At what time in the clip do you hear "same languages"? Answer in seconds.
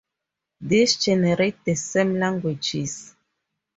1.75-3.15